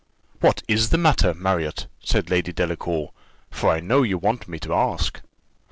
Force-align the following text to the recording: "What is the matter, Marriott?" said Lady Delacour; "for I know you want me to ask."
"What 0.39 0.63
is 0.67 0.89
the 0.89 0.97
matter, 0.97 1.35
Marriott?" 1.35 1.85
said 2.03 2.31
Lady 2.31 2.51
Delacour; 2.51 3.11
"for 3.51 3.69
I 3.69 3.81
know 3.81 4.01
you 4.01 4.17
want 4.17 4.47
me 4.47 4.57
to 4.61 4.73
ask." 4.73 5.21